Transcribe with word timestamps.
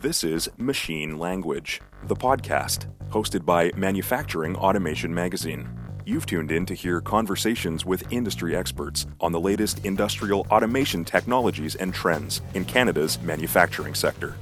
This 0.00 0.22
is 0.22 0.48
Machine 0.58 1.18
Language, 1.18 1.80
the 2.04 2.14
podcast, 2.14 2.86
hosted 3.10 3.44
by 3.44 3.72
Manufacturing 3.74 4.54
Automation 4.54 5.12
Magazine. 5.12 5.68
You've 6.06 6.24
tuned 6.24 6.52
in 6.52 6.66
to 6.66 6.74
hear 6.74 7.00
conversations 7.00 7.84
with 7.84 8.12
industry 8.12 8.54
experts 8.54 9.08
on 9.20 9.32
the 9.32 9.40
latest 9.40 9.84
industrial 9.84 10.46
automation 10.52 11.04
technologies 11.04 11.74
and 11.74 11.92
trends 11.92 12.42
in 12.54 12.64
Canada's 12.64 13.20
manufacturing 13.22 13.96
sector. 13.96 14.36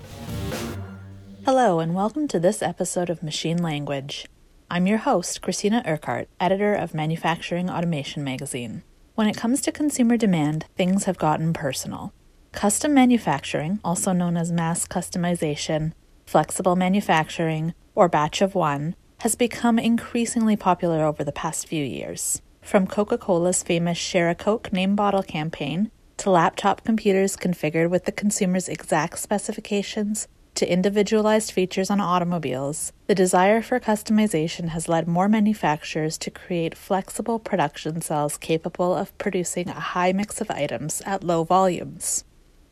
Hello, 1.46 1.80
and 1.80 1.94
welcome 1.94 2.28
to 2.28 2.38
this 2.38 2.60
episode 2.60 3.08
of 3.08 3.22
Machine 3.22 3.62
Language. 3.62 4.26
I'm 4.70 4.86
your 4.86 4.98
host, 4.98 5.40
Christina 5.40 5.82
Urquhart, 5.86 6.28
editor 6.38 6.74
of 6.74 6.92
Manufacturing 6.92 7.70
Automation 7.70 8.22
Magazine. 8.22 8.82
When 9.14 9.26
it 9.26 9.38
comes 9.38 9.62
to 9.62 9.72
consumer 9.72 10.18
demand, 10.18 10.66
things 10.76 11.04
have 11.04 11.16
gotten 11.16 11.54
personal. 11.54 12.12
Custom 12.56 12.94
manufacturing, 12.94 13.80
also 13.84 14.12
known 14.12 14.34
as 14.34 14.50
mass 14.50 14.88
customization, 14.88 15.92
flexible 16.24 16.74
manufacturing, 16.74 17.74
or 17.94 18.08
batch 18.08 18.40
of 18.40 18.54
one, 18.54 18.96
has 19.18 19.34
become 19.34 19.78
increasingly 19.78 20.56
popular 20.56 21.04
over 21.04 21.22
the 21.22 21.32
past 21.32 21.68
few 21.68 21.84
years. 21.84 22.40
From 22.62 22.86
Coca 22.86 23.18
Cola's 23.18 23.62
famous 23.62 23.98
Share 23.98 24.30
a 24.30 24.34
Coke 24.34 24.72
name 24.72 24.96
bottle 24.96 25.22
campaign, 25.22 25.90
to 26.16 26.30
laptop 26.30 26.82
computers 26.82 27.36
configured 27.36 27.90
with 27.90 28.06
the 28.06 28.10
consumer's 28.10 28.70
exact 28.70 29.18
specifications, 29.18 30.26
to 30.54 30.72
individualized 30.72 31.52
features 31.52 31.90
on 31.90 32.00
automobiles, 32.00 32.90
the 33.06 33.14
desire 33.14 33.60
for 33.60 33.78
customization 33.78 34.68
has 34.68 34.88
led 34.88 35.06
more 35.06 35.28
manufacturers 35.28 36.16
to 36.16 36.30
create 36.30 36.74
flexible 36.74 37.38
production 37.38 38.00
cells 38.00 38.38
capable 38.38 38.94
of 38.94 39.16
producing 39.18 39.68
a 39.68 39.78
high 39.92 40.14
mix 40.14 40.40
of 40.40 40.50
items 40.50 41.02
at 41.04 41.22
low 41.22 41.44
volumes. 41.44 42.24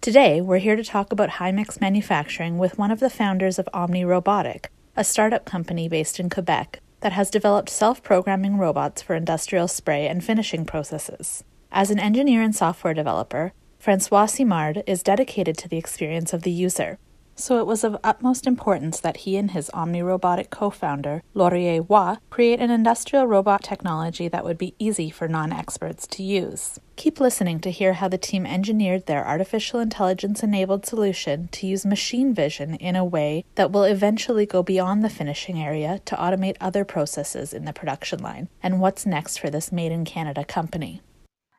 Today, 0.04 0.42
we're 0.42 0.58
here 0.58 0.76
to 0.76 0.84
talk 0.84 1.12
about 1.12 1.40
high 1.40 1.50
mix 1.50 1.80
manufacturing 1.80 2.58
with 2.58 2.76
one 2.76 2.90
of 2.90 3.00
the 3.00 3.08
founders 3.08 3.58
of 3.58 3.66
Omni 3.72 4.04
Robotic, 4.04 4.70
a 4.94 5.02
startup 5.02 5.47
company 5.47 5.88
based 5.88 6.20
in 6.20 6.28
Quebec 6.28 6.80
that 7.00 7.12
has 7.12 7.30
developed 7.30 7.70
self 7.70 8.02
programming 8.02 8.58
robots 8.58 9.00
for 9.00 9.16
industrial 9.16 9.66
spray 9.66 10.06
and 10.06 10.22
finishing 10.22 10.66
processes. 10.66 11.42
As 11.72 11.91
an 11.91 11.98
engineer 11.98 12.42
and 12.42 12.55
software 12.55 12.92
developer, 12.92 13.55
Francois 13.78 14.27
Simard 14.27 14.82
is 14.86 15.02
dedicated 15.02 15.56
to 15.56 15.70
the 15.70 15.78
experience 15.78 16.34
of 16.34 16.42
the 16.42 16.50
user 16.50 16.98
so 17.34 17.58
it 17.58 17.66
was 17.66 17.84
of 17.84 17.96
utmost 18.04 18.46
importance 18.46 19.00
that 19.00 19.18
he 19.18 19.36
and 19.36 19.50
his 19.50 19.70
OmniRobotic 19.74 20.50
co 20.50 20.70
founder, 20.70 21.22
Laurier 21.34 21.82
Roy, 21.82 22.16
create 22.30 22.60
an 22.60 22.70
industrial 22.70 23.26
robot 23.26 23.62
technology 23.62 24.28
that 24.28 24.44
would 24.44 24.58
be 24.58 24.74
easy 24.78 25.10
for 25.10 25.28
non 25.28 25.52
experts 25.52 26.06
to 26.08 26.22
use. 26.22 26.78
Keep 26.96 27.20
listening 27.20 27.58
to 27.60 27.70
hear 27.70 27.94
how 27.94 28.08
the 28.08 28.18
team 28.18 28.46
engineered 28.46 29.06
their 29.06 29.26
artificial 29.26 29.80
intelligence 29.80 30.42
enabled 30.42 30.86
solution 30.86 31.48
to 31.48 31.66
use 31.66 31.84
machine 31.84 32.32
vision 32.32 32.76
in 32.76 32.94
a 32.94 33.04
way 33.04 33.44
that 33.56 33.72
will 33.72 33.84
eventually 33.84 34.46
go 34.46 34.62
beyond 34.62 35.02
the 35.02 35.10
finishing 35.10 35.60
area 35.60 36.00
to 36.04 36.14
automate 36.16 36.56
other 36.60 36.84
processes 36.84 37.52
in 37.52 37.64
the 37.64 37.72
production 37.72 38.22
line, 38.22 38.48
and 38.62 38.80
what's 38.80 39.06
next 39.06 39.38
for 39.38 39.50
this 39.50 39.72
Made 39.72 39.92
in 39.92 40.04
Canada 40.04 40.44
company. 40.44 41.00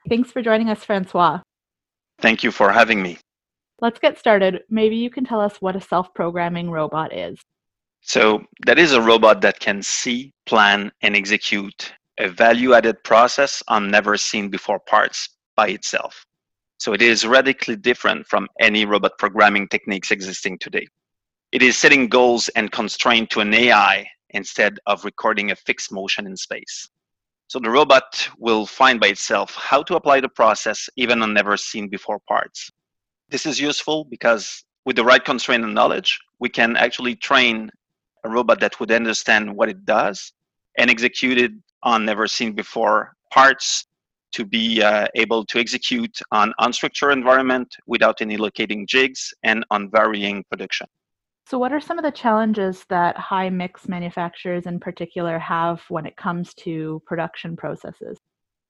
Thanks 0.07 0.31
for 0.31 0.41
joining 0.41 0.69
us, 0.69 0.83
Francois. 0.83 1.41
Thank 2.19 2.43
you 2.43 2.51
for 2.51 2.71
having 2.71 3.01
me. 3.01 3.17
Let's 3.81 3.99
get 3.99 4.17
started. 4.17 4.63
Maybe 4.69 4.95
you 4.95 5.09
can 5.09 5.25
tell 5.25 5.41
us 5.41 5.57
what 5.61 5.75
a 5.75 5.81
self 5.81 6.13
programming 6.13 6.69
robot 6.71 7.13
is. 7.13 7.39
So, 8.01 8.43
that 8.65 8.77
is 8.77 8.93
a 8.93 9.01
robot 9.01 9.41
that 9.41 9.59
can 9.59 9.81
see, 9.81 10.33
plan, 10.45 10.91
and 11.01 11.15
execute 11.15 11.93
a 12.19 12.29
value 12.29 12.73
added 12.73 13.03
process 13.03 13.63
on 13.67 13.91
never 13.91 14.15
seen 14.15 14.49
before 14.49 14.79
parts 14.79 15.29
by 15.55 15.69
itself. 15.69 16.25
So, 16.77 16.93
it 16.93 17.01
is 17.01 17.25
radically 17.25 17.75
different 17.75 18.27
from 18.27 18.47
any 18.59 18.85
robot 18.85 19.17
programming 19.17 19.67
techniques 19.67 20.11
existing 20.11 20.59
today. 20.59 20.87
It 21.51 21.61
is 21.61 21.77
setting 21.77 22.07
goals 22.07 22.49
and 22.49 22.71
constraints 22.71 23.33
to 23.33 23.39
an 23.39 23.53
AI 23.53 24.07
instead 24.31 24.79
of 24.85 25.05
recording 25.05 25.51
a 25.51 25.55
fixed 25.55 25.91
motion 25.91 26.27
in 26.27 26.35
space. 26.35 26.89
So 27.47 27.59
the 27.59 27.69
robot 27.69 28.27
will 28.37 28.65
find 28.65 28.99
by 28.99 29.07
itself 29.07 29.55
how 29.55 29.83
to 29.83 29.95
apply 29.95 30.19
the 30.19 30.29
process 30.29 30.89
even 30.95 31.21
on 31.21 31.33
never 31.33 31.57
seen 31.57 31.87
before 31.87 32.19
parts. 32.27 32.71
This 33.29 33.45
is 33.45 33.59
useful 33.59 34.05
because 34.05 34.63
with 34.85 34.95
the 34.95 35.03
right 35.03 35.23
constraint 35.23 35.63
and 35.63 35.73
knowledge, 35.73 36.19
we 36.39 36.49
can 36.49 36.77
actually 36.77 37.15
train 37.15 37.69
a 38.23 38.29
robot 38.29 38.59
that 38.59 38.79
would 38.79 38.91
understand 38.91 39.55
what 39.55 39.69
it 39.69 39.85
does 39.85 40.31
and 40.77 40.89
execute 40.89 41.37
it 41.37 41.51
on 41.83 42.05
never 42.05 42.27
seen 42.27 42.53
before 42.53 43.13
parts 43.31 43.85
to 44.33 44.45
be 44.45 44.83
uh, 44.83 45.07
able 45.15 45.45
to 45.45 45.59
execute 45.59 46.19
on 46.31 46.53
unstructured 46.59 47.13
environment 47.13 47.73
without 47.87 48.21
any 48.21 48.37
locating 48.37 48.85
jigs 48.85 49.33
and 49.43 49.65
on 49.71 49.89
varying 49.89 50.43
production. 50.49 50.87
So, 51.47 51.59
what 51.59 51.71
are 51.71 51.79
some 51.79 51.97
of 51.99 52.03
the 52.03 52.11
challenges 52.11 52.85
that 52.89 53.17
high 53.17 53.49
mix 53.49 53.87
manufacturers 53.87 54.65
in 54.65 54.79
particular 54.79 55.37
have 55.39 55.81
when 55.89 56.05
it 56.05 56.17
comes 56.17 56.53
to 56.55 57.01
production 57.05 57.55
processes? 57.55 58.17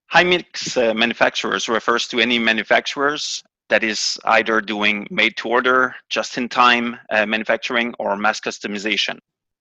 High 0.08 0.26
mix 0.26 0.78
uh, 0.78 0.94
manufacturers 0.94 1.68
refers 1.68 2.08
to 2.10 2.20
any 2.20 2.38
manufacturers 2.38 3.44
that 3.70 3.84
is 3.84 4.18
either 4.26 4.62
doing 4.62 5.08
made 5.10 5.36
to 5.38 5.50
order, 5.50 5.96
just 6.10 6.38
in 6.38 6.50
time 6.50 6.98
uh, 7.12 7.26
manufacturing, 7.26 7.94
or 8.00 8.16
mass 8.16 8.40
customization. 8.40 9.18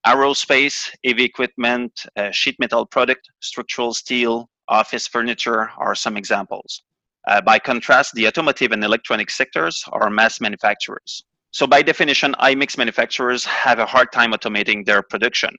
Aerospace, 0.06 0.90
AV 1.06 1.20
equipment, 1.20 2.06
uh, 2.16 2.30
sheet 2.30 2.56
metal 2.58 2.84
product, 2.84 3.30
structural 3.40 3.94
steel, 3.94 4.48
office 4.68 5.06
furniture 5.06 5.70
are 5.78 5.94
some 5.94 6.16
examples. 6.16 6.82
Uh, 7.26 7.40
by 7.40 7.58
contrast, 7.58 8.12
the 8.14 8.26
automotive 8.26 8.72
and 8.72 8.84
electronic 8.84 9.30
sectors 9.30 9.82
are 9.92 10.10
mass 10.10 10.40
manufacturers. 10.40 11.24
So, 11.52 11.66
by 11.66 11.82
definition, 11.82 12.34
high 12.38 12.54
mix 12.54 12.76
manufacturers 12.76 13.44
have 13.44 13.78
a 13.78 13.86
hard 13.86 14.12
time 14.12 14.32
automating 14.32 14.84
their 14.84 15.02
production, 15.02 15.54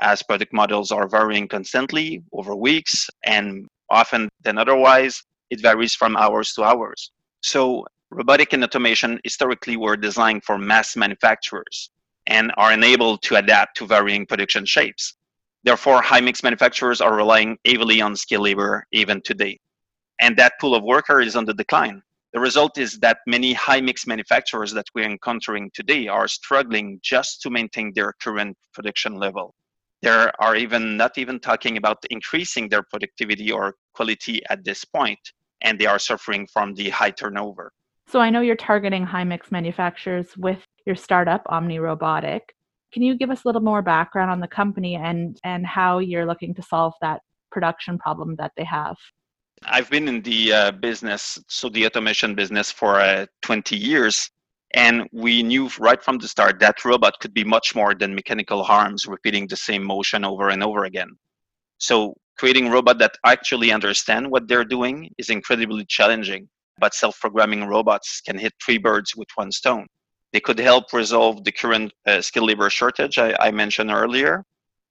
as 0.00 0.22
product 0.22 0.52
models 0.52 0.90
are 0.90 1.08
varying 1.08 1.48
constantly 1.48 2.22
over 2.32 2.54
weeks 2.54 3.08
and 3.24 3.66
often 3.88 4.28
than 4.42 4.58
otherwise. 4.58 5.22
It 5.48 5.62
varies 5.62 5.94
from 5.94 6.16
hours 6.16 6.52
to 6.54 6.64
hours. 6.64 7.12
So 7.46 7.86
robotic 8.10 8.54
and 8.54 8.64
automation 8.64 9.20
historically 9.22 9.76
were 9.76 9.96
designed 9.96 10.42
for 10.42 10.58
mass 10.58 10.96
manufacturers 10.96 11.90
and 12.26 12.50
are 12.56 12.72
enabled 12.72 13.22
to 13.22 13.36
adapt 13.36 13.76
to 13.76 13.86
varying 13.86 14.26
production 14.26 14.66
shapes. 14.66 15.14
Therefore, 15.62 16.02
high 16.02 16.18
mix 16.18 16.42
manufacturers 16.42 17.00
are 17.00 17.14
relying 17.14 17.56
heavily 17.64 18.00
on 18.00 18.16
skilled 18.16 18.42
labor 18.42 18.84
even 18.90 19.22
today. 19.22 19.60
And 20.20 20.36
that 20.36 20.54
pool 20.60 20.74
of 20.74 20.82
workers 20.82 21.28
is 21.28 21.36
on 21.36 21.44
the 21.44 21.54
decline. 21.54 22.02
The 22.32 22.40
result 22.40 22.78
is 22.78 22.98
that 22.98 23.18
many 23.28 23.52
high 23.52 23.80
mix 23.80 24.08
manufacturers 24.08 24.72
that 24.72 24.86
we're 24.92 25.08
encountering 25.08 25.70
today 25.72 26.08
are 26.08 26.26
struggling 26.26 26.98
just 27.04 27.42
to 27.42 27.50
maintain 27.50 27.92
their 27.94 28.12
current 28.20 28.56
production 28.74 29.20
level. 29.20 29.54
They 30.02 30.08
are 30.40 30.56
even 30.56 30.96
not 30.96 31.16
even 31.16 31.38
talking 31.38 31.76
about 31.76 32.04
increasing 32.10 32.68
their 32.68 32.82
productivity 32.82 33.52
or 33.52 33.76
quality 33.94 34.42
at 34.50 34.64
this 34.64 34.84
point 34.84 35.20
and 35.62 35.78
they 35.78 35.86
are 35.86 35.98
suffering 35.98 36.46
from 36.46 36.74
the 36.74 36.90
high 36.90 37.10
turnover. 37.10 37.72
So 38.08 38.20
I 38.20 38.30
know 38.30 38.40
you're 38.40 38.56
targeting 38.56 39.04
high 39.04 39.24
mix 39.24 39.50
manufacturers 39.50 40.36
with 40.36 40.64
your 40.86 40.94
startup, 40.94 41.42
Omni 41.46 41.78
Robotic. 41.78 42.54
Can 42.92 43.02
you 43.02 43.16
give 43.16 43.30
us 43.30 43.44
a 43.44 43.48
little 43.48 43.62
more 43.62 43.82
background 43.82 44.30
on 44.30 44.40
the 44.40 44.46
company 44.46 44.94
and, 44.94 45.38
and 45.44 45.66
how 45.66 45.98
you're 45.98 46.24
looking 46.24 46.54
to 46.54 46.62
solve 46.62 46.94
that 47.00 47.20
production 47.50 47.98
problem 47.98 48.36
that 48.36 48.52
they 48.56 48.64
have? 48.64 48.96
I've 49.64 49.90
been 49.90 50.06
in 50.06 50.22
the 50.22 50.52
uh, 50.52 50.70
business, 50.70 51.38
so 51.48 51.68
the 51.68 51.86
automation 51.86 52.34
business, 52.34 52.70
for 52.70 53.00
uh, 53.00 53.26
20 53.42 53.76
years. 53.76 54.30
And 54.74 55.08
we 55.12 55.42
knew 55.42 55.70
right 55.78 56.02
from 56.02 56.18
the 56.18 56.28
start 56.28 56.60
that 56.60 56.84
robot 56.84 57.18
could 57.20 57.32
be 57.32 57.44
much 57.44 57.74
more 57.74 57.94
than 57.94 58.14
mechanical 58.14 58.62
arms 58.62 59.06
repeating 59.06 59.46
the 59.46 59.56
same 59.56 59.82
motion 59.82 60.24
over 60.24 60.50
and 60.50 60.62
over 60.62 60.84
again. 60.84 61.16
So 61.78 62.14
creating 62.36 62.70
robots 62.70 62.98
that 62.98 63.16
actually 63.24 63.72
understand 63.72 64.30
what 64.30 64.48
they're 64.48 64.64
doing 64.64 65.12
is 65.18 65.30
incredibly 65.30 65.84
challenging. 65.86 66.48
But 66.78 66.94
self-programming 66.94 67.64
robots 67.64 68.20
can 68.20 68.38
hit 68.38 68.52
three 68.64 68.78
birds 68.78 69.16
with 69.16 69.28
one 69.34 69.50
stone. 69.50 69.86
They 70.32 70.40
could 70.40 70.58
help 70.58 70.92
resolve 70.92 71.44
the 71.44 71.52
current 71.52 71.92
uh, 72.06 72.20
skilled 72.20 72.48
labor 72.48 72.68
shortage 72.68 73.18
I, 73.18 73.34
I 73.40 73.50
mentioned 73.50 73.90
earlier. 73.90 74.44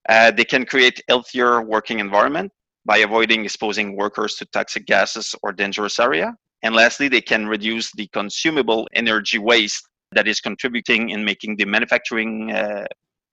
Uh, 0.10 0.32
they 0.32 0.46
can 0.46 0.66
create 0.66 1.02
healthier 1.08 1.62
working 1.62 2.00
environment 2.00 2.52
by 2.86 2.98
avoiding 2.98 3.44
exposing 3.44 3.96
workers 3.96 4.36
to 4.36 4.46
toxic 4.46 4.86
gases 4.86 5.36
or 5.44 5.52
dangerous 5.52 6.00
area. 6.00 6.34
And 6.64 6.74
lastly, 6.76 7.08
they 7.08 7.22
can 7.22 7.48
reduce 7.48 7.92
the 7.92 8.08
consumable 8.08 8.88
energy 8.94 9.38
waste 9.38 9.88
that 10.14 10.28
is 10.28 10.40
contributing 10.40 11.10
in 11.10 11.24
making 11.24 11.58
the 11.58 11.66
manufacturing 11.66 12.52
uh, 12.52 12.86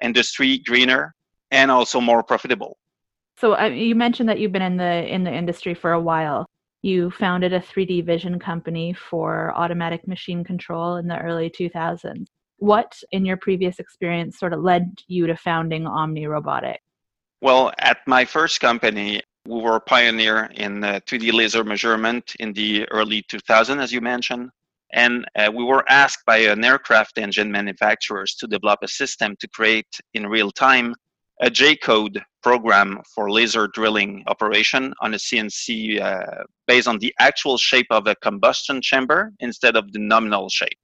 industry 0.03 0.59
greener 0.59 1.15
and 1.51 1.71
also 1.71 2.01
more 2.01 2.23
profitable. 2.23 2.77
So 3.39 3.59
uh, 3.59 3.67
you 3.67 3.95
mentioned 3.95 4.29
that 4.29 4.39
you've 4.39 4.53
been 4.53 4.63
in 4.63 4.77
the 4.77 5.13
in 5.13 5.25
the 5.25 5.33
industry 5.33 5.75
for 5.75 5.93
a 5.93 6.01
while. 6.01 6.47
You 6.83 7.11
founded 7.11 7.53
a 7.53 7.61
3D 7.61 8.05
vision 8.05 8.39
company 8.39 8.93
for 8.93 9.53
automatic 9.55 10.07
machine 10.09 10.43
control 10.43 10.97
in 10.97 11.07
the 11.07 11.19
early 11.19 11.49
2000s. 11.49 12.27
What 12.59 13.01
in 13.13 13.25
your 13.25 13.37
previous 13.37 13.79
experience 13.79 14.39
sort 14.39 14.53
of 14.53 14.61
led 14.61 15.01
you 15.07 15.27
to 15.29 15.37
founding 15.37 15.87
Omni 15.87 16.27
Robotic? 16.27 16.81
Well, 17.41 17.73
at 17.79 17.99
my 18.07 18.25
first 18.25 18.61
company, 18.61 19.21
we 19.47 19.61
were 19.61 19.77
a 19.77 19.81
pioneer 19.81 20.49
in 20.55 20.81
3D 20.81 21.33
laser 21.33 21.65
measurement 21.65 22.35
in 22.39 22.53
the 22.53 22.89
early 22.91 23.23
2000s, 23.25 23.81
as 23.81 23.93
you 23.93 24.01
mentioned. 24.01 24.51
And 24.93 25.25
uh, 25.37 25.51
we 25.53 25.65
were 25.65 25.85
asked 25.89 26.25
by 26.27 26.39
an 26.39 26.65
aircraft 26.65 27.19
engine 27.19 27.51
manufacturers 27.51 28.35
to 28.37 28.47
develop 28.47 28.81
a 28.83 28.89
system 28.89 29.37
to 29.41 29.49
create 29.49 29.89
in 30.15 30.27
real 30.27 30.51
time 30.51 30.95
a 31.41 31.51
G 31.51 31.77
code 31.77 32.23
program 32.43 33.01
for 33.15 33.31
laser 33.31 33.69
drilling 33.69 34.23
operation 34.27 34.93
on 35.01 35.15
a 35.15 35.17
CNC 35.17 36.01
uh, 36.01 36.45
based 36.67 36.89
on 36.89 36.99
the 36.99 37.15
actual 37.19 37.57
shape 37.57 37.87
of 37.91 38.07
a 38.07 38.15
combustion 38.17 38.81
chamber 38.83 39.33
instead 39.41 39.77
of 39.77 39.93
the 39.93 39.99
nominal 39.99 40.49
shape. 40.49 40.79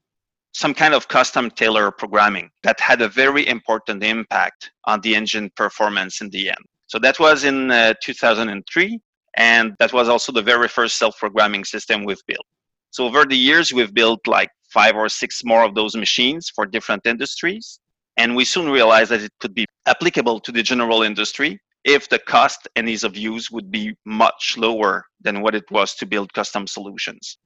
Some 0.53 0.75
kind 0.75 0.95
of 0.95 1.09
custom 1.09 1.51
tailor 1.51 1.91
programming 1.91 2.51
that 2.63 2.81
had 2.81 3.03
a 3.03 3.09
very 3.09 3.47
important 3.47 4.03
impact 4.03 4.71
on 4.85 5.01
the 5.03 5.15
engine 5.15 5.51
performance 5.57 6.21
in 6.21 6.31
the 6.31 6.49
end. 6.49 6.65
So 6.87 6.99
that 7.01 7.21
was 7.21 7.45
in 7.45 7.71
uh, 7.71 7.95
2003, 8.03 9.01
and 9.37 9.75
that 9.79 9.93
was 9.93 10.09
also 10.09 10.33
the 10.33 10.43
very 10.43 10.69
first 10.69 10.97
self 10.99 11.19
programming 11.19 11.65
system 11.65 12.05
we've 12.05 12.25
built. 12.27 12.47
So 12.91 13.05
over 13.05 13.25
the 13.27 13.37
years, 13.37 13.73
we've 13.73 13.93
built 13.93 14.27
like 14.27 14.49
five 14.71 14.97
or 14.97 15.09
six 15.09 15.45
more 15.45 15.65
of 15.65 15.75
those 15.75 15.95
machines 15.95 16.51
for 16.55 16.65
different 16.67 17.07
industries. 17.07 17.79
And 18.19 18.35
we 18.35 18.45
soon 18.45 18.69
realized 18.69 19.13
that 19.13 19.23
it 19.23 19.33
could 19.39 19.55
be 19.55 19.65
applicable 19.87 20.41
to 20.41 20.51
the 20.51 20.63
general 20.63 21.03
industry 21.03 21.61
if 21.85 22.09
the 22.09 22.19
cost 22.19 22.67
and 22.75 22.89
ease 22.89 23.05
of 23.05 23.17
use 23.17 23.49
would 23.49 23.71
be 23.71 23.95
much 24.05 24.57
lower 24.59 25.07
than 25.21 25.41
what 25.41 25.55
it 25.55 25.71
was 25.71 25.95
to 25.95 26.05
build 26.05 26.35
custom 26.35 26.67
solutions. 26.67 27.39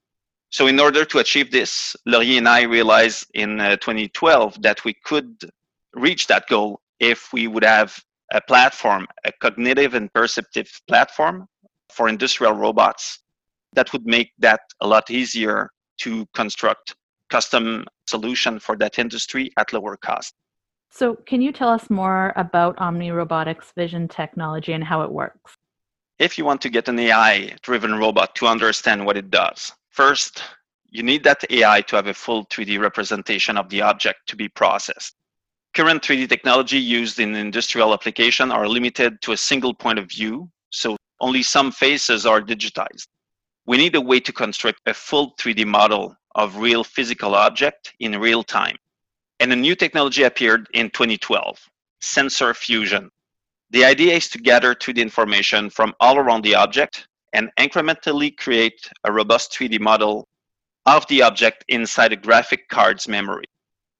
So, 0.48 0.66
in 0.66 0.80
order 0.80 1.04
to 1.04 1.18
achieve 1.18 1.50
this, 1.50 1.94
Laurier 2.06 2.38
and 2.38 2.48
I 2.48 2.62
realized 2.62 3.26
in 3.34 3.60
uh, 3.60 3.76
2012 3.76 4.62
that 4.62 4.82
we 4.84 4.94
could 5.04 5.50
reach 5.94 6.26
that 6.28 6.46
goal 6.48 6.80
if 7.00 7.32
we 7.34 7.48
would 7.48 7.64
have 7.64 8.02
a 8.32 8.40
platform, 8.40 9.06
a 9.26 9.32
cognitive 9.40 9.92
and 9.92 10.10
perceptive 10.14 10.70
platform 10.88 11.46
for 11.90 12.08
industrial 12.08 12.54
robots 12.54 13.20
that 13.74 13.92
would 13.92 14.06
make 14.06 14.32
that 14.38 14.60
a 14.80 14.86
lot 14.86 15.10
easier 15.10 15.70
to 15.98 16.26
construct 16.34 16.94
custom 17.28 17.84
solution 18.06 18.58
for 18.58 18.74
that 18.76 18.98
industry 18.98 19.50
at 19.58 19.72
lower 19.72 19.98
cost. 19.98 20.34
So, 20.94 21.16
can 21.24 21.40
you 21.40 21.52
tell 21.52 21.70
us 21.70 21.88
more 21.88 22.34
about 22.36 22.78
Omni 22.78 23.12
Robotics 23.12 23.72
vision 23.74 24.08
technology 24.08 24.74
and 24.74 24.84
how 24.84 25.00
it 25.00 25.10
works? 25.10 25.56
If 26.18 26.36
you 26.36 26.44
want 26.44 26.60
to 26.60 26.68
get 26.68 26.86
an 26.86 26.98
AI 26.98 27.56
driven 27.62 27.94
robot 27.94 28.34
to 28.36 28.46
understand 28.46 29.06
what 29.06 29.16
it 29.16 29.30
does, 29.30 29.72
first, 29.88 30.42
you 30.90 31.02
need 31.02 31.24
that 31.24 31.50
AI 31.50 31.80
to 31.80 31.96
have 31.96 32.08
a 32.08 32.14
full 32.14 32.44
3D 32.44 32.78
representation 32.78 33.56
of 33.56 33.70
the 33.70 33.80
object 33.80 34.28
to 34.28 34.36
be 34.36 34.50
processed. 34.50 35.14
Current 35.72 36.02
3D 36.02 36.28
technology 36.28 36.76
used 36.76 37.18
in 37.18 37.34
industrial 37.34 37.94
application 37.94 38.52
are 38.52 38.68
limited 38.68 39.22
to 39.22 39.32
a 39.32 39.36
single 39.38 39.72
point 39.72 39.98
of 39.98 40.10
view, 40.10 40.50
so 40.68 40.98
only 41.20 41.42
some 41.42 41.72
faces 41.72 42.26
are 42.26 42.42
digitized. 42.42 43.06
We 43.64 43.78
need 43.78 43.96
a 43.96 44.00
way 44.00 44.20
to 44.20 44.32
construct 44.32 44.80
a 44.84 44.92
full 44.92 45.34
3D 45.40 45.66
model 45.66 46.14
of 46.34 46.56
real 46.56 46.84
physical 46.84 47.34
object 47.34 47.94
in 47.98 48.20
real 48.20 48.42
time. 48.42 48.76
And 49.42 49.52
a 49.52 49.56
new 49.56 49.74
technology 49.74 50.22
appeared 50.22 50.68
in 50.72 50.88
2012, 50.90 51.68
sensor 52.00 52.54
fusion. 52.54 53.10
The 53.70 53.84
idea 53.84 54.14
is 54.14 54.28
to 54.28 54.38
gather 54.38 54.72
3D 54.72 54.98
information 54.98 55.68
from 55.68 55.96
all 55.98 56.16
around 56.16 56.44
the 56.44 56.54
object 56.54 57.08
and 57.32 57.50
incrementally 57.58 58.36
create 58.36 58.88
a 59.02 59.10
robust 59.10 59.52
3D 59.52 59.80
model 59.80 60.28
of 60.86 61.04
the 61.08 61.22
object 61.22 61.64
inside 61.66 62.12
a 62.12 62.16
graphic 62.16 62.68
card's 62.68 63.08
memory. 63.08 63.46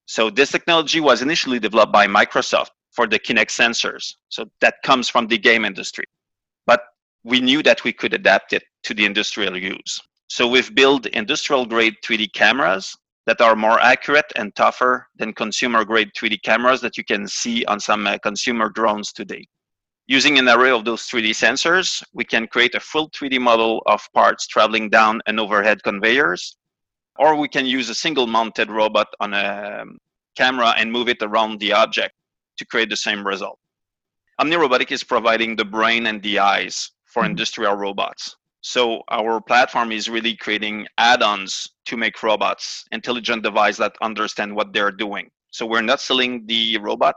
So 0.06 0.30
this 0.30 0.52
technology 0.52 1.00
was 1.00 1.22
initially 1.22 1.58
developed 1.58 1.92
by 1.92 2.06
Microsoft 2.06 2.70
for 2.92 3.08
the 3.08 3.18
Kinect 3.18 3.50
sensors. 3.50 4.14
So 4.28 4.48
that 4.60 4.76
comes 4.84 5.08
from 5.08 5.26
the 5.26 5.38
game 5.38 5.64
industry. 5.64 6.04
But 6.66 6.84
we 7.24 7.40
knew 7.40 7.64
that 7.64 7.82
we 7.82 7.92
could 7.92 8.14
adapt 8.14 8.52
it 8.52 8.62
to 8.84 8.94
the 8.94 9.04
industrial 9.04 9.56
use. 9.56 10.00
So 10.28 10.46
we've 10.46 10.72
built 10.72 11.06
industrial 11.06 11.66
grade 11.66 11.96
3D 12.04 12.32
cameras 12.32 12.96
that 13.26 13.40
are 13.40 13.54
more 13.54 13.80
accurate 13.80 14.32
and 14.36 14.54
tougher 14.54 15.06
than 15.16 15.32
consumer 15.32 15.84
grade 15.84 16.10
3D 16.16 16.42
cameras 16.42 16.80
that 16.80 16.96
you 16.96 17.04
can 17.04 17.26
see 17.28 17.64
on 17.66 17.78
some 17.78 18.06
uh, 18.06 18.19
consumer 18.19 18.69
drones 18.69 19.12
today. 19.12 19.46
Using 20.08 20.38
an 20.38 20.48
array 20.48 20.70
of 20.70 20.84
those 20.84 21.02
3D 21.02 21.30
sensors, 21.30 22.02
we 22.12 22.24
can 22.24 22.48
create 22.48 22.74
a 22.74 22.80
full 22.80 23.08
3D 23.10 23.40
model 23.40 23.82
of 23.86 24.06
parts 24.12 24.46
traveling 24.46 24.90
down 24.90 25.20
an 25.26 25.38
overhead 25.38 25.82
conveyors, 25.84 26.56
or 27.19 27.36
we 27.36 27.48
can 27.48 27.66
use 27.66 27.88
a 27.88 27.94
single 27.94 28.26
mounted 28.26 28.70
robot 28.70 29.06
on 29.20 29.32
a 29.34 29.80
um, 29.82 29.98
camera 30.36 30.75
and 30.76 30.90
move 30.90 31.08
it 31.08 31.22
around 31.22 31.60
the 31.60 31.72
object 31.72 32.14
to 32.58 32.66
create 32.66 32.90
the 32.90 32.96
same 32.96 33.25
result. 33.25 33.58
Omni 34.38 34.56
Robotic 34.56 34.90
is 34.90 35.04
providing 35.04 35.54
the 35.54 35.64
brain 35.64 36.06
and 36.06 36.20
the 36.22 36.38
eyes 36.38 36.90
for 37.04 37.22
mm-hmm. 37.22 37.30
industrial 37.30 37.75
robots. 37.75 38.36
So 38.62 39.03
our 39.11 39.41
platform 39.41 39.91
is 39.91 40.09
really 40.09 40.37
creating 40.37 40.87
add-ons 40.97 41.69
to 41.87 41.97
make 41.97 42.23
robots, 42.23 42.85
intelligent 42.93 43.43
devices 43.43 43.79
that 43.79 43.97
understand 44.00 44.55
what 44.55 44.73
they're 44.73 44.93
doing. 44.93 45.31
So 45.50 45.67
we're 45.67 45.82
not 45.82 46.00
selling 46.00 46.47
the 46.47 46.79
robot. 46.79 47.17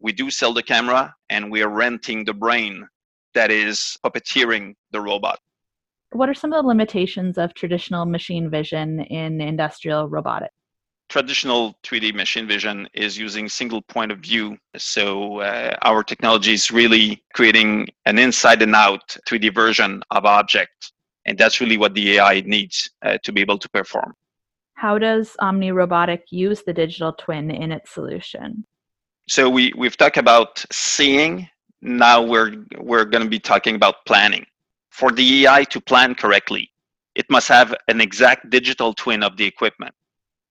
We 0.00 0.12
do 0.12 0.30
sell 0.30 0.54
the 0.54 0.62
camera 0.62 1.14
and 1.28 1.52
we 1.52 1.62
are 1.62 1.68
renting 1.68 2.24
the 2.24 2.32
brain 2.32 2.88
that 3.34 3.50
is 3.50 3.98
puppeteering 4.02 4.74
the 4.90 5.02
robot. 5.02 5.38
What 6.12 6.30
are 6.30 6.34
some 6.34 6.52
of 6.54 6.62
the 6.62 6.68
limitations 6.68 7.36
of 7.36 7.52
traditional 7.52 8.06
machine 8.06 8.48
vision 8.48 9.00
in 9.00 9.42
industrial 9.42 10.08
robotics? 10.08 10.54
Traditional 11.08 11.78
3D 11.84 12.14
machine 12.14 12.46
vision 12.46 12.88
is 12.94 13.18
using 13.18 13.48
single 13.48 13.82
point 13.82 14.10
of 14.10 14.18
view. 14.18 14.56
So 14.76 15.40
uh, 15.40 15.76
our 15.82 16.02
technology 16.02 16.52
is 16.52 16.70
really 16.70 17.22
creating 17.34 17.88
an 18.06 18.18
inside 18.18 18.62
and 18.62 18.74
out 18.74 19.16
3D 19.28 19.54
version 19.54 20.02
of 20.10 20.24
object. 20.24 20.92
And 21.26 21.38
that's 21.38 21.60
really 21.60 21.76
what 21.76 21.94
the 21.94 22.18
AI 22.18 22.42
needs 22.42 22.90
uh, 23.02 23.18
to 23.22 23.32
be 23.32 23.40
able 23.40 23.58
to 23.58 23.68
perform. 23.70 24.14
How 24.74 24.98
does 24.98 25.36
Omni 25.38 25.72
Robotic 25.72 26.24
use 26.30 26.62
the 26.62 26.72
digital 26.72 27.12
twin 27.12 27.50
in 27.50 27.72
its 27.72 27.90
solution? 27.92 28.64
So 29.28 29.48
we, 29.48 29.72
we've 29.76 29.96
talked 29.96 30.18
about 30.18 30.64
seeing. 30.70 31.48
Now 31.80 32.22
we're, 32.22 32.64
we're 32.78 33.04
going 33.04 33.24
to 33.24 33.30
be 33.30 33.38
talking 33.38 33.74
about 33.74 34.04
planning. 34.06 34.44
For 34.90 35.10
the 35.10 35.46
AI 35.46 35.64
to 35.64 35.80
plan 35.80 36.14
correctly, 36.14 36.70
it 37.14 37.26
must 37.30 37.48
have 37.48 37.74
an 37.88 38.00
exact 38.00 38.50
digital 38.50 38.92
twin 38.92 39.22
of 39.22 39.36
the 39.36 39.44
equipment. 39.44 39.94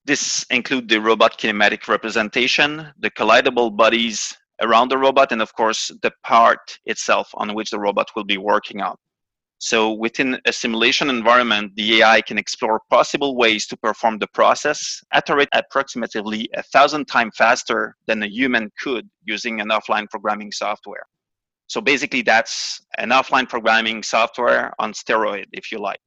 This 0.06 0.46
include 0.50 0.90
the 0.90 1.00
robot 1.00 1.38
kinematic 1.38 1.88
representation, 1.88 2.88
the 3.00 3.10
collidable 3.12 3.76
bodies 3.76 4.36
around 4.62 4.90
the 4.90 4.98
robot, 4.98 5.32
and 5.32 5.42
of 5.42 5.54
course 5.54 5.92
the 6.02 6.12
part 6.24 6.80
itself 6.86 7.30
on 7.36 7.54
which 7.56 7.70
the 7.72 7.80
robot 7.80 8.10
will 8.16 8.26
be 8.26 8.38
working 8.38 8.82
on. 8.82 8.98
So 9.60 9.94
within 9.94 10.42
a 10.46 10.52
simulation 10.52 11.10
environment, 11.10 11.72
the 11.78 12.02
AI 12.02 12.20
can 12.20 12.38
explore 12.38 12.82
possible 12.90 13.38
ways 13.38 13.66
to 13.68 13.78
perform 13.78 14.20
the 14.20 14.28
process 14.28 15.02
at 15.14 15.30
a 15.30 15.36
rate 15.38 15.48
approximately 15.54 16.50
a 16.54 16.64
thousand 16.64 17.06
times 17.06 17.36
faster 17.38 17.96
than 18.06 18.24
a 18.24 18.28
human 18.28 18.70
could 18.78 19.10
using 19.24 19.62
an 19.62 19.70
offline 19.70 20.10
programming 20.10 20.52
software. 20.52 21.06
So 21.68 21.80
basically 21.80 22.24
that's 22.24 22.82
an 22.98 23.12
offline 23.12 23.48
programming 23.48 24.04
software 24.04 24.74
on 24.80 24.92
steroid, 24.92 25.46
if 25.54 25.72
you 25.72 25.80
like. 25.80 26.02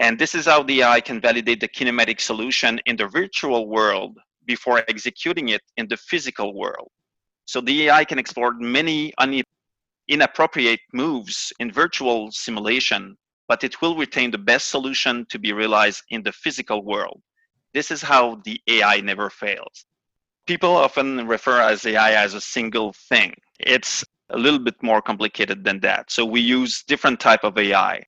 And 0.00 0.18
this 0.18 0.34
is 0.34 0.46
how 0.46 0.62
the 0.62 0.82
AI 0.82 1.00
can 1.00 1.20
validate 1.20 1.60
the 1.60 1.68
kinematic 1.68 2.20
solution 2.20 2.80
in 2.86 2.96
the 2.96 3.06
virtual 3.06 3.68
world 3.68 4.18
before 4.46 4.82
executing 4.88 5.50
it 5.50 5.60
in 5.76 5.86
the 5.88 5.96
physical 5.98 6.54
world. 6.54 6.88
So 7.44 7.60
the 7.60 7.88
AI 7.88 8.04
can 8.06 8.18
explore 8.18 8.54
many 8.54 9.12
inappropriate 10.08 10.80
moves 10.92 11.52
in 11.58 11.70
virtual 11.70 12.32
simulation, 12.32 13.16
but 13.46 13.62
it 13.62 13.80
will 13.82 13.94
retain 13.94 14.30
the 14.30 14.38
best 14.38 14.70
solution 14.70 15.26
to 15.28 15.38
be 15.38 15.52
realized 15.52 16.02
in 16.08 16.22
the 16.22 16.32
physical 16.32 16.82
world. 16.82 17.20
This 17.74 17.90
is 17.90 18.00
how 18.00 18.40
the 18.44 18.58
AI 18.68 19.00
never 19.02 19.28
fails. 19.28 19.84
People 20.46 20.74
often 20.76 21.28
refer 21.28 21.60
as 21.60 21.84
AI 21.84 22.12
as 22.12 22.34
a 22.34 22.40
single 22.40 22.94
thing. 23.08 23.34
It's 23.60 24.02
a 24.30 24.38
little 24.38 24.58
bit 24.58 24.82
more 24.82 25.02
complicated 25.02 25.62
than 25.62 25.78
that. 25.80 26.10
So 26.10 26.24
we 26.24 26.40
use 26.40 26.82
different 26.84 27.20
type 27.20 27.44
of 27.44 27.58
AI. 27.58 28.02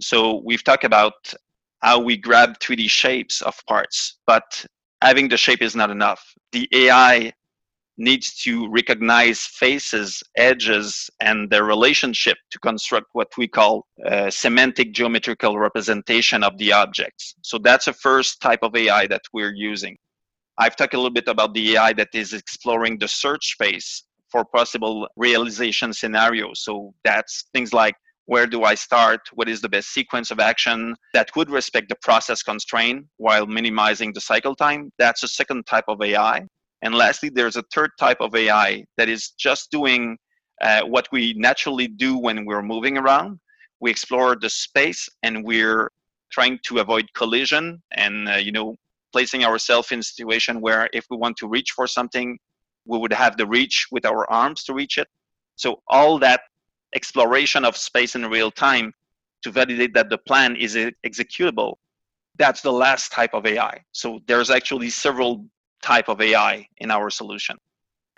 So 0.00 0.42
we've 0.44 0.64
talked 0.64 0.84
about 0.84 1.32
how 1.80 2.00
we 2.00 2.16
grab 2.16 2.58
3D 2.60 2.88
shapes 2.88 3.42
of 3.42 3.54
parts, 3.66 4.16
but 4.26 4.64
having 5.02 5.28
the 5.28 5.36
shape 5.36 5.62
is 5.62 5.76
not 5.76 5.90
enough. 5.90 6.34
The 6.52 6.68
AI 6.72 7.32
needs 7.96 8.34
to 8.42 8.68
recognize 8.70 9.40
faces, 9.40 10.22
edges, 10.36 11.08
and 11.20 11.48
their 11.50 11.64
relationship 11.64 12.38
to 12.50 12.58
construct 12.58 13.06
what 13.12 13.28
we 13.38 13.46
call 13.46 13.86
uh, 14.06 14.30
semantic 14.30 14.92
geometrical 14.92 15.58
representation 15.58 16.42
of 16.42 16.58
the 16.58 16.72
objects. 16.72 17.36
So 17.42 17.58
that's 17.58 17.84
the 17.84 17.92
first 17.92 18.40
type 18.40 18.60
of 18.62 18.74
AI 18.74 19.06
that 19.08 19.22
we're 19.32 19.54
using. 19.54 19.96
I've 20.58 20.76
talked 20.76 20.94
a 20.94 20.96
little 20.96 21.10
bit 21.10 21.28
about 21.28 21.54
the 21.54 21.74
AI 21.74 21.92
that 21.94 22.08
is 22.14 22.32
exploring 22.32 22.98
the 22.98 23.08
search 23.08 23.52
space 23.52 24.04
for 24.28 24.44
possible 24.44 25.08
realization 25.16 25.92
scenarios. 25.92 26.64
So 26.64 26.94
that's 27.04 27.44
things 27.52 27.72
like 27.72 27.94
where 28.26 28.46
do 28.46 28.64
I 28.64 28.74
start? 28.74 29.20
What 29.32 29.48
is 29.48 29.60
the 29.60 29.68
best 29.68 29.92
sequence 29.92 30.30
of 30.30 30.40
action 30.40 30.96
that 31.12 31.28
would 31.36 31.50
respect 31.50 31.88
the 31.88 31.96
process 31.96 32.42
constraint 32.42 33.06
while 33.18 33.46
minimizing 33.46 34.12
the 34.12 34.20
cycle 34.20 34.54
time? 34.54 34.90
That's 34.98 35.22
a 35.22 35.28
second 35.28 35.66
type 35.66 35.84
of 35.88 36.00
AI. 36.00 36.46
And 36.82 36.94
lastly, 36.94 37.30
there's 37.30 37.56
a 37.56 37.64
third 37.74 37.90
type 37.98 38.18
of 38.20 38.34
AI 38.34 38.84
that 38.96 39.08
is 39.08 39.30
just 39.38 39.70
doing 39.70 40.16
uh, 40.60 40.82
what 40.82 41.08
we 41.12 41.34
naturally 41.36 41.88
do 41.88 42.16
when 42.18 42.44
we're 42.44 42.62
moving 42.62 42.96
around. 42.96 43.40
We 43.80 43.90
explore 43.90 44.36
the 44.36 44.50
space 44.50 45.08
and 45.22 45.44
we're 45.44 45.90
trying 46.30 46.58
to 46.66 46.78
avoid 46.78 47.06
collision 47.14 47.82
and 47.92 48.28
uh, 48.28 48.32
you 48.34 48.52
know 48.52 48.76
placing 49.12 49.44
ourselves 49.44 49.92
in 49.92 50.00
a 50.00 50.02
situation 50.02 50.60
where 50.60 50.88
if 50.92 51.04
we 51.10 51.16
want 51.16 51.36
to 51.36 51.46
reach 51.46 51.70
for 51.70 51.86
something, 51.86 52.38
we 52.84 52.98
would 52.98 53.12
have 53.12 53.36
the 53.36 53.46
reach 53.46 53.86
with 53.92 54.04
our 54.04 54.28
arms 54.30 54.64
to 54.64 54.74
reach 54.74 54.98
it. 54.98 55.06
So 55.56 55.80
all 55.88 56.18
that 56.18 56.40
exploration 56.94 57.64
of 57.64 57.76
space 57.76 58.14
in 58.14 58.26
real 58.26 58.50
time 58.50 58.92
to 59.42 59.50
validate 59.50 59.94
that 59.94 60.08
the 60.08 60.18
plan 60.18 60.56
is 60.56 60.76
executable, 61.06 61.74
that's 62.36 62.62
the 62.62 62.72
last 62.72 63.12
type 63.12 63.34
of 63.34 63.46
AI. 63.46 63.82
So 63.92 64.20
there's 64.26 64.50
actually 64.50 64.90
several 64.90 65.46
type 65.82 66.08
of 66.08 66.20
AI 66.20 66.66
in 66.78 66.90
our 66.90 67.10
solution. 67.10 67.56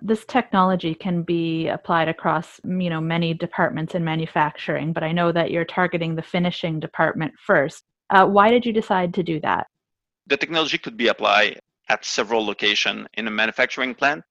This 0.03 0.25
technology 0.27 0.95
can 0.95 1.23
be 1.23 1.69
applied 1.69 2.09
across, 2.09 2.61
you 2.65 2.91
know, 2.91 3.01
many 3.01 3.33
departments 3.35 3.95
in 3.95 4.05
manufacturing, 4.05 4.93
but 4.93 5.03
I 5.03 5.13
know 5.13 5.33
that 5.33 5.51
you're 5.51 5.65
targeting 5.65 6.15
the 6.15 6.23
finishing 6.23 6.79
department 6.81 7.33
first. 7.45 7.85
Uh, 8.11 8.27
why 8.27 8.51
did 8.51 8.65
you 8.67 8.73
decide 8.73 9.15
to 9.15 9.23
do 9.23 9.41
that? 9.41 9.67
The 10.27 10.37
technology 10.37 10.79
could 10.79 10.97
be 10.97 11.09
applied 11.09 11.61
at 11.89 12.05
several 12.05 12.45
locations 12.45 13.07
in 13.15 13.27
a 13.27 13.31
manufacturing 13.31 13.95
plant, 13.95 14.23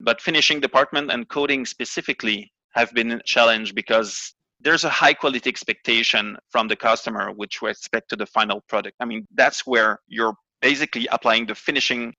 but 0.00 0.20
finishing 0.20 0.60
department 0.60 1.10
and 1.10 1.28
coating 1.28 1.64
specifically 1.66 2.52
have 2.74 2.92
been 2.92 3.20
challenged 3.24 3.74
because 3.74 4.34
there's 4.60 4.84
a 4.84 4.90
high 4.90 5.14
quality 5.14 5.48
expectation 5.48 6.36
from 6.50 6.68
the 6.68 6.76
customer 6.76 7.32
which 7.32 7.60
we 7.60 7.70
expect 7.70 8.08
to 8.10 8.16
the 8.16 8.26
final 8.26 8.60
product. 8.68 8.96
I 9.00 9.04
mean, 9.04 9.26
that's 9.34 9.66
where 9.66 10.00
you're 10.06 10.34
basically 10.60 11.08
applying 11.10 11.46
the 11.46 11.54
finishing 11.54 12.14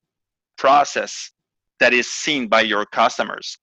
process 0.58 1.32
that 1.80 1.94
is 1.94 2.08
seen 2.08 2.48
by 2.48 2.62
your 2.62 2.86
customers. 2.86 3.58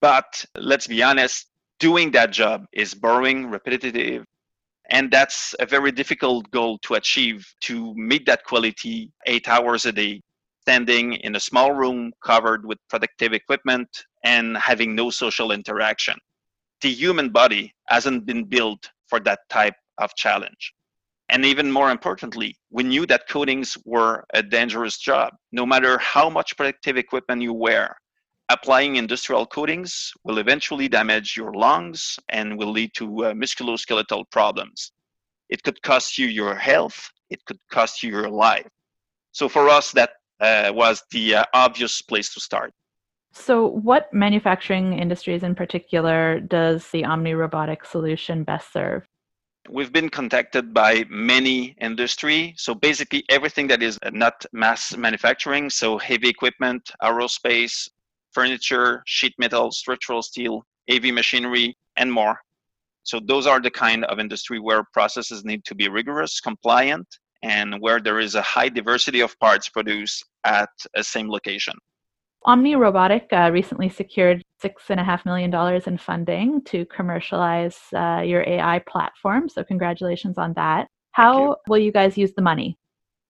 But 0.00 0.44
let's 0.54 0.86
be 0.86 1.02
honest, 1.02 1.46
doing 1.78 2.10
that 2.12 2.30
job 2.30 2.66
is 2.72 2.94
boring, 2.94 3.50
repetitive, 3.50 4.24
and 4.90 5.10
that's 5.10 5.54
a 5.60 5.66
very 5.66 5.92
difficult 5.92 6.50
goal 6.50 6.78
to 6.78 6.94
achieve 6.94 7.46
to 7.62 7.94
meet 7.94 8.26
that 8.26 8.44
quality 8.44 9.10
eight 9.26 9.48
hours 9.48 9.86
a 9.86 9.92
day, 9.92 10.22
standing 10.62 11.14
in 11.14 11.36
a 11.36 11.40
small 11.40 11.72
room 11.72 12.12
covered 12.22 12.64
with 12.64 12.78
protective 12.88 13.32
equipment 13.32 14.04
and 14.24 14.56
having 14.56 14.94
no 14.94 15.10
social 15.10 15.52
interaction. 15.52 16.14
The 16.80 16.92
human 16.92 17.30
body 17.30 17.74
hasn't 17.86 18.26
been 18.26 18.44
built 18.44 18.90
for 19.08 19.20
that 19.20 19.40
type 19.48 19.74
of 19.98 20.14
challenge. 20.14 20.74
And 21.30 21.44
even 21.44 21.70
more 21.70 21.90
importantly, 21.90 22.56
we 22.70 22.84
knew 22.84 23.04
that 23.06 23.28
coatings 23.28 23.76
were 23.84 24.24
a 24.32 24.42
dangerous 24.42 24.98
job. 24.98 25.34
No 25.52 25.66
matter 25.66 25.98
how 25.98 26.30
much 26.30 26.56
protective 26.56 26.96
equipment 26.96 27.42
you 27.42 27.52
wear, 27.52 27.96
applying 28.48 28.96
industrial 28.96 29.44
coatings 29.44 30.12
will 30.24 30.38
eventually 30.38 30.88
damage 30.88 31.36
your 31.36 31.52
lungs 31.52 32.18
and 32.30 32.58
will 32.58 32.70
lead 32.70 32.94
to 32.94 33.26
uh, 33.26 33.32
musculoskeletal 33.34 34.30
problems. 34.30 34.92
It 35.50 35.62
could 35.62 35.82
cost 35.82 36.16
you 36.16 36.26
your 36.26 36.54
health, 36.54 37.10
it 37.28 37.44
could 37.44 37.58
cost 37.70 38.02
you 38.02 38.10
your 38.10 38.30
life. 38.30 38.68
So 39.32 39.48
for 39.48 39.68
us, 39.68 39.92
that 39.92 40.10
uh, 40.40 40.72
was 40.74 41.02
the 41.10 41.36
uh, 41.36 41.44
obvious 41.52 42.00
place 42.00 42.32
to 42.34 42.40
start. 42.40 42.72
So, 43.32 43.66
what 43.66 44.12
manufacturing 44.12 44.98
industries 44.98 45.42
in 45.42 45.54
particular 45.54 46.40
does 46.40 46.88
the 46.90 47.04
Omni 47.04 47.34
Robotic 47.34 47.84
solution 47.84 48.42
best 48.42 48.72
serve? 48.72 49.06
We've 49.70 49.92
been 49.92 50.08
contacted 50.08 50.72
by 50.72 51.04
many 51.10 51.76
industry. 51.80 52.54
So 52.56 52.74
basically 52.74 53.24
everything 53.28 53.66
that 53.66 53.82
is 53.82 53.98
not 54.12 54.46
mass 54.52 54.96
manufacturing, 54.96 55.68
so 55.68 55.98
heavy 55.98 56.30
equipment, 56.30 56.90
aerospace, 57.02 57.88
furniture, 58.32 59.02
sheet 59.06 59.34
metal, 59.38 59.70
structural 59.70 60.22
steel, 60.22 60.64
AV 60.90 61.12
machinery, 61.12 61.76
and 61.98 62.10
more. 62.10 62.40
So 63.02 63.20
those 63.20 63.46
are 63.46 63.60
the 63.60 63.70
kind 63.70 64.04
of 64.06 64.18
industry 64.18 64.58
where 64.58 64.84
processes 64.92 65.44
need 65.44 65.64
to 65.66 65.74
be 65.74 65.88
rigorous, 65.88 66.40
compliant, 66.40 67.06
and 67.42 67.80
where 67.80 68.00
there 68.00 68.20
is 68.20 68.34
a 68.34 68.42
high 68.42 68.68
diversity 68.70 69.20
of 69.20 69.38
parts 69.38 69.68
produced 69.68 70.24
at 70.44 70.70
a 70.94 71.04
same 71.04 71.30
location. 71.30 71.74
Omni 72.48 72.76
Robotic 72.76 73.28
uh, 73.30 73.50
recently 73.52 73.90
secured 73.90 74.42
$6.5 74.64 75.26
million 75.26 75.82
in 75.86 75.98
funding 75.98 76.62
to 76.64 76.86
commercialize 76.86 77.78
uh, 77.94 78.22
your 78.24 78.42
AI 78.48 78.78
platform. 78.88 79.50
So, 79.50 79.62
congratulations 79.62 80.38
on 80.38 80.54
that. 80.54 80.88
How 81.12 81.56
will 81.68 81.76
you 81.76 81.92
guys 81.92 82.16
use 82.16 82.32
the 82.32 82.40
money? 82.40 82.78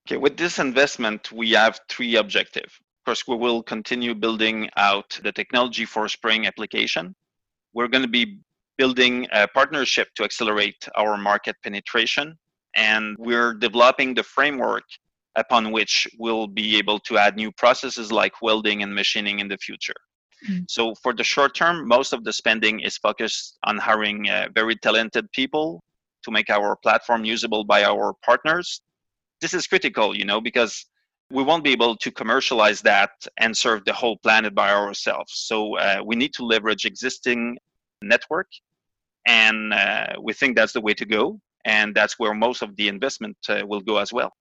Okay, 0.07 0.19
with 0.19 0.37
this 0.37 0.61
investment, 0.61 1.33
we 1.33 1.51
have 1.51 1.81
three 1.89 2.15
objectives. 2.15 2.73
First, 3.05 3.27
we 3.27 3.35
will 3.35 3.61
continue 3.61 4.15
building 4.15 4.71
out 4.77 5.19
the 5.25 5.33
technology 5.33 5.85
for 5.85 6.07
spraying 6.07 6.47
application. 6.47 7.13
We're 7.73 7.89
going 7.89 8.05
to 8.05 8.09
be 8.09 8.39
building 8.77 9.27
a 9.33 9.49
partnership 9.49 10.11
to 10.15 10.23
accelerate 10.23 10.89
our 10.95 11.17
market 11.17 11.57
penetration. 11.65 12.39
And 12.77 13.17
we're 13.19 13.55
developing 13.55 14.15
the 14.15 14.23
framework 14.23 14.85
upon 15.39 15.71
which 15.71 16.07
we'll 16.19 16.49
be 16.49 16.77
able 16.77 16.99
to 16.99 17.17
add 17.17 17.37
new 17.37 17.53
processes 17.53 18.11
like 18.11 18.43
welding 18.43 18.83
and 18.83 18.95
machining 18.95 19.39
in 19.39 19.49
the 19.49 19.57
future. 19.57 20.01
Mm-hmm. 20.45 20.65
So 20.69 20.95
for 21.03 21.13
the 21.15 21.25
short 21.25 21.55
term, 21.55 21.87
most 21.87 22.13
of 22.13 22.25
the 22.25 22.33
spending 22.33 22.81
is 22.81 22.97
focused 22.99 23.59
on 23.65 23.79
hiring 23.79 24.29
uh, 24.29 24.49
very 24.55 24.77
talented 24.77 25.31
people 25.33 25.83
to 26.25 26.31
make 26.31 26.51
our 26.51 26.77
platform 26.77 27.25
usable 27.25 27.65
by 27.65 27.85
our 27.85 28.15
partners. 28.25 28.83
This 29.41 29.55
is 29.55 29.67
critical, 29.67 30.17
you 30.17 30.25
know, 30.25 30.41
because 30.41 30.87
we 31.31 31.43
won't 31.43 31.65
be 31.65 31.73
able 31.73 31.95
to 31.97 32.11
commercialize 32.11 32.81
that 32.83 33.11
and 33.39 33.57
serve 33.57 33.85
the 33.85 33.93
whole 33.93 34.17
planet 34.19 34.55
by 34.55 34.73
ourselves. 34.73 35.33
So 35.35 35.77
uh, 35.77 36.01
we 36.05 36.17
need 36.17 36.33
to 36.35 36.45
leverage 36.45 36.85
existing 36.85 37.59
network, 38.03 38.49
and 39.27 39.75
uh, 39.75 40.15
we 40.21 40.33
think 40.33 40.57
that's 40.57 40.73
the 40.73 40.81
way 40.81 40.95
to 40.95 41.05
go, 41.05 41.41
and 41.65 41.95
that's 41.95 42.19
where 42.19 42.35
most 42.35 42.63
of 42.63 42.75
the 42.77 42.89
investment 42.89 43.37
uh, 43.49 43.63
will 43.67 43.81
go 43.81 43.99
as 43.99 44.13
well 44.13 44.33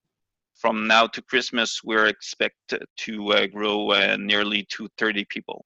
from 0.57 0.87
now 0.87 1.07
to 1.07 1.21
Christmas, 1.21 1.81
we're 1.83 2.07
expected 2.07 2.83
to 2.97 3.31
uh, 3.33 3.47
grow 3.47 3.91
uh, 3.91 4.17
nearly 4.19 4.65
to 4.71 4.87
30 4.97 5.25
people. 5.25 5.65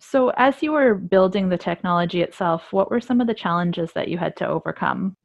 So, 0.00 0.30
as 0.36 0.62
you 0.62 0.72
were 0.72 0.94
building 0.94 1.48
the 1.48 1.56
technology 1.56 2.20
itself, 2.20 2.72
what 2.72 2.90
were 2.90 3.00
some 3.00 3.20
of 3.20 3.26
the 3.26 3.34
challenges 3.34 3.92
that 3.94 4.08
you 4.08 4.18
had 4.18 4.36
to 4.36 4.46
overcome? 4.46 5.16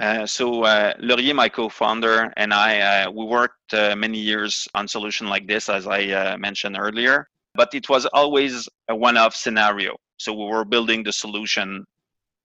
Uh, 0.00 0.26
so, 0.26 0.64
uh, 0.64 0.94
Laurier, 0.98 1.34
my 1.34 1.48
co-founder, 1.48 2.32
and 2.36 2.54
I, 2.54 2.80
uh, 2.80 3.10
we 3.10 3.26
worked 3.26 3.74
uh, 3.74 3.94
many 3.96 4.18
years 4.18 4.66
on 4.74 4.88
solution 4.88 5.28
like 5.28 5.46
this, 5.46 5.68
as 5.68 5.86
I 5.86 6.36
mentioned 6.36 6.76
earlier. 6.78 7.28
But 7.54 7.74
it 7.74 7.88
was 7.88 8.06
always 8.06 8.68
a 8.88 8.96
one-off 8.96 9.36
scenario. 9.36 9.96
So 10.16 10.32
we 10.32 10.46
were 10.46 10.64
building 10.64 11.02
the 11.04 11.12
solution 11.12 11.84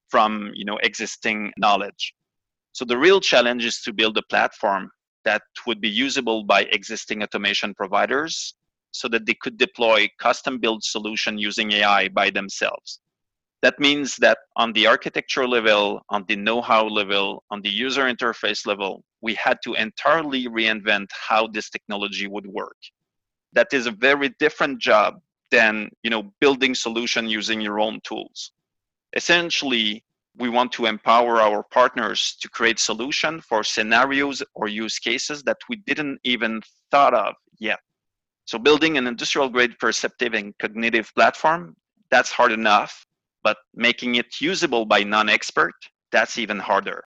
from 0.09 0.51
you 0.53 0.65
know 0.65 0.77
existing 0.83 1.53
knowledge. 1.57 2.13
So 2.73 2.85
the 2.85 2.97
real 2.97 3.19
challenge 3.19 3.65
is 3.65 3.81
to 3.81 3.93
build 3.93 4.17
a 4.17 4.23
platform 4.23 4.91
that 5.29 5.43
would 5.67 5.79
be 5.79 5.93
usable 6.07 6.39
by 6.43 6.61
existing 6.79 7.21
automation 7.21 7.71
providers 7.75 8.55
so 8.99 9.07
that 9.09 9.27
they 9.27 9.37
could 9.43 9.57
deploy 9.59 9.99
custom 10.27 10.57
built 10.57 10.83
solution 10.83 11.37
using 11.37 11.71
AI 11.71 12.07
by 12.07 12.27
themselves. 12.31 12.99
That 13.61 13.79
means 13.87 14.15
that 14.25 14.39
on 14.55 14.73
the 14.73 14.87
architecture 14.87 15.47
level, 15.47 16.01
on 16.09 16.25
the 16.27 16.35
know-how 16.47 16.83
level, 16.87 17.43
on 17.51 17.61
the 17.61 17.69
user 17.69 18.05
interface 18.13 18.65
level, 18.65 19.03
we 19.21 19.35
had 19.35 19.57
to 19.65 19.75
entirely 19.75 20.47
reinvent 20.47 21.09
how 21.29 21.41
this 21.45 21.69
technology 21.69 22.27
would 22.33 22.47
work. 22.47 22.79
That 23.53 23.71
is 23.71 23.85
a 23.85 23.99
very 24.07 24.29
different 24.39 24.79
job 24.79 25.21
than 25.51 25.89
you 26.05 26.11
know 26.13 26.23
building 26.43 26.73
solution 26.73 27.23
using 27.39 27.59
your 27.61 27.79
own 27.79 27.99
tools. 28.09 28.51
Essentially, 29.21 30.03
we 30.37 30.49
want 30.49 30.71
to 30.73 30.85
empower 30.85 31.41
our 31.41 31.63
partners 31.63 32.37
to 32.41 32.49
create 32.49 32.79
solution 32.79 33.41
for 33.41 33.63
scenarios 33.63 34.41
or 34.55 34.67
use 34.67 34.99
cases 34.99 35.43
that 35.43 35.57
we 35.69 35.77
didn't 35.77 36.19
even 36.23 36.61
thought 36.91 37.13
of 37.13 37.35
yet. 37.59 37.79
So 38.45 38.57
building 38.57 38.97
an 38.97 39.05
industrial 39.05 39.49
grade 39.49 39.77
perceptive 39.79 40.33
and 40.33 40.57
cognitive 40.57 41.11
platform, 41.13 41.75
that's 42.09 42.31
hard 42.31 42.51
enough, 42.51 43.05
but 43.43 43.57
making 43.75 44.15
it 44.15 44.41
usable 44.41 44.85
by 44.85 45.03
non-expert, 45.03 45.73
that's 46.11 46.37
even 46.37 46.57
harder. 46.57 47.03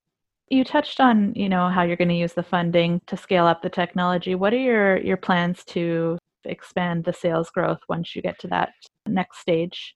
You 0.50 0.64
touched 0.64 1.00
on, 1.00 1.34
you 1.36 1.50
know, 1.50 1.70
how 1.70 1.84
you're 1.84 1.98
going 1.98 2.10
to 2.10 2.16
use 2.16 2.34
the 2.34 2.44
funding 2.44 3.02
to 3.08 3.18
scale 3.18 3.46
up 3.46 3.62
the 3.62 3.70
technology. 3.70 4.36
What 4.36 4.54
are 4.54 4.58
your 4.58 4.98
your 4.98 5.18
plans 5.18 5.64
to 5.66 6.18
expand 6.46 7.06
the 7.06 7.14
sales 7.14 7.50
growth 7.50 7.80
once 7.90 8.16
you 8.16 8.22
get 8.22 8.38
to 8.40 8.48
that 8.48 8.70
next 9.08 9.40
stage? 9.40 9.96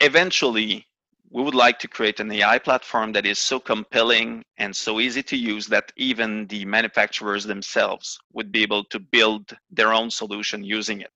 Eventually, 0.00 0.86
we 1.30 1.42
would 1.42 1.54
like 1.54 1.78
to 1.80 1.88
create 1.88 2.20
an 2.20 2.30
AI 2.30 2.58
platform 2.58 3.12
that 3.12 3.26
is 3.26 3.38
so 3.38 3.58
compelling 3.58 4.42
and 4.58 4.74
so 4.74 5.00
easy 5.00 5.22
to 5.22 5.36
use 5.36 5.66
that 5.66 5.92
even 5.96 6.46
the 6.46 6.64
manufacturers 6.64 7.44
themselves 7.44 8.18
would 8.32 8.52
be 8.52 8.62
able 8.62 8.84
to 8.84 9.00
build 9.00 9.56
their 9.70 9.92
own 9.92 10.10
solution 10.10 10.62
using 10.62 11.00
it. 11.00 11.10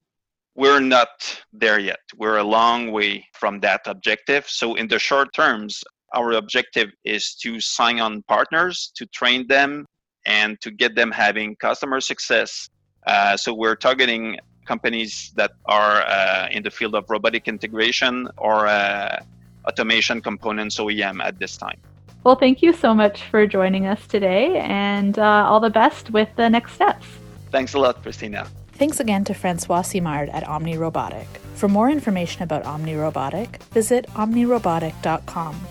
We're 0.57 0.81
not 0.81 1.43
there 1.53 1.79
yet. 1.79 2.01
We're 2.17 2.39
a 2.39 2.45
long 2.45 2.91
way 2.91 3.27
from 3.33 3.61
that 3.61 3.83
objective. 3.87 4.49
So, 4.49 4.75
in 4.75 4.89
the 4.89 4.99
short 4.99 5.33
terms, 5.33 5.85
our 6.15 6.33
objective 6.33 6.91
is 7.05 7.35
to 7.43 7.61
sign 7.61 8.01
on 8.01 8.23
partners, 8.23 8.91
to 8.97 9.07
train 9.07 9.47
them, 9.47 9.87
and 10.27 10.61
to 10.63 10.73
get 10.73 10.97
them 10.97 11.13
having 11.13 11.55
customer 11.57 12.01
success. 12.01 12.69
Uh, 13.07 13.37
so, 13.37 13.55
we're 13.55 13.77
targeting 13.77 14.41
companies 14.67 15.33
that 15.37 15.53
are 15.67 16.03
uh, 16.03 16.49
in 16.51 16.65
the 16.65 16.71
field 16.71 16.97
of 16.97 17.05
robotic 17.09 17.47
integration 17.47 18.29
or 18.37 18.67
uh, 18.67 19.21
automation 19.69 20.21
components 20.21 20.79
OEM 20.79 21.23
at 21.23 21.39
this 21.39 21.57
time. 21.57 21.79
Well, 22.25 22.37
thank 22.37 22.63
you 22.63 22.73
so 22.73 22.95
much 22.95 23.23
for 23.31 23.47
joining 23.47 23.87
us 23.87 24.07
today 24.07 24.59
and 24.59 25.19
uh, 25.19 25.47
all 25.49 25.61
the 25.61 25.71
best 25.71 26.11
with 26.11 26.29
the 26.37 26.49
next 26.51 26.73
steps. 26.73 27.07
Thanks 27.51 27.75
a 27.75 27.79
lot, 27.79 28.03
Christina. 28.03 28.49
Thanks 28.73 29.01
again 29.01 29.25
to 29.25 29.35
Francois 29.35 29.83
Simard 29.83 30.29
at 30.31 30.47
Omni 30.47 30.77
Robotic. 30.77 31.27
For 31.55 31.69
more 31.69 31.91
information 31.91 32.43
about 32.43 32.65
Omni 32.65 32.95
Robotic, 32.95 33.63
visit 33.75 34.07
omnirobotic.com. 34.15 35.67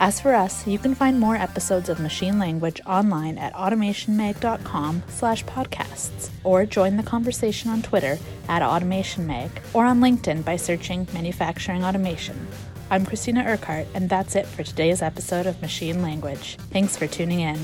As 0.00 0.20
for 0.20 0.34
us, 0.34 0.66
you 0.66 0.78
can 0.78 0.94
find 0.94 1.20
more 1.20 1.36
episodes 1.36 1.88
of 1.88 2.00
Machine 2.00 2.38
Language 2.38 2.80
online 2.84 3.38
at 3.38 3.54
automationmag.com 3.54 5.04
slash 5.08 5.44
podcasts, 5.44 6.30
or 6.42 6.66
join 6.66 6.96
the 6.96 7.04
conversation 7.04 7.70
on 7.70 7.82
Twitter 7.82 8.18
at 8.48 8.62
automationmag, 8.62 9.50
or 9.72 9.84
on 9.84 10.00
LinkedIn 10.00 10.44
by 10.44 10.56
searching 10.56 11.06
Manufacturing 11.14 11.84
Automation. 11.84 12.48
I'm 12.94 13.04
Christina 13.04 13.42
Urquhart, 13.44 13.88
and 13.92 14.08
that's 14.08 14.36
it 14.36 14.46
for 14.46 14.62
today's 14.62 15.02
episode 15.02 15.46
of 15.46 15.60
Machine 15.60 16.00
Language. 16.00 16.58
Thanks 16.70 16.96
for 16.96 17.08
tuning 17.08 17.40
in. 17.40 17.58